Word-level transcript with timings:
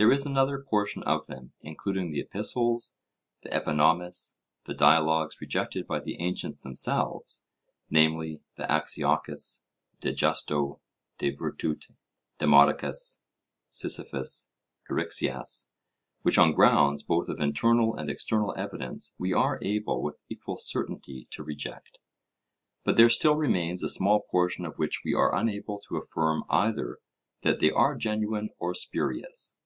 There 0.00 0.12
is 0.12 0.24
another 0.24 0.60
portion 0.62 1.02
of 1.02 1.26
them, 1.26 1.54
including 1.60 2.12
the 2.12 2.20
Epistles, 2.20 2.96
the 3.42 3.48
Epinomis, 3.52 4.36
the 4.62 4.72
dialogues 4.72 5.38
rejected 5.40 5.88
by 5.88 5.98
the 5.98 6.20
ancients 6.20 6.62
themselves, 6.62 7.46
namely, 7.90 8.40
the 8.56 8.62
Axiochus, 8.70 9.64
De 9.98 10.12
justo, 10.12 10.80
De 11.18 11.32
virtute, 11.34 11.88
Demodocus, 12.38 13.22
Sisyphus, 13.70 14.50
Eryxias, 14.88 15.68
which 16.22 16.38
on 16.38 16.52
grounds, 16.54 17.02
both 17.02 17.28
of 17.28 17.40
internal 17.40 17.96
and 17.96 18.08
external 18.08 18.54
evidence, 18.56 19.16
we 19.18 19.32
are 19.32 19.58
able 19.62 20.00
with 20.00 20.22
equal 20.28 20.58
certainty 20.58 21.26
to 21.32 21.42
reject. 21.42 21.98
But 22.84 22.96
there 22.96 23.08
still 23.10 23.34
remains 23.34 23.82
a 23.82 23.88
small 23.88 24.20
portion 24.30 24.64
of 24.64 24.76
which 24.78 25.02
we 25.04 25.12
are 25.14 25.34
unable 25.34 25.80
to 25.88 25.96
affirm 25.96 26.44
either 26.48 26.98
that 27.42 27.58
they 27.58 27.72
are 27.72 27.96
genuine 27.96 28.50
or 28.60 28.76
spurious. 28.76 29.56